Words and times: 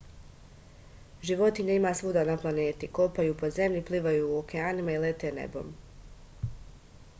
životinja 1.29 1.75
ima 1.79 1.91
svuda 1.99 2.23
na 2.29 2.37
planeti 2.45 2.89
kopaju 2.99 3.37
po 3.43 3.49
zemlji 3.59 3.85
plivaju 3.91 4.27
u 4.29 4.35
okeanima 4.39 4.97
i 4.99 5.03
lete 5.07 5.35
nebom 5.39 5.73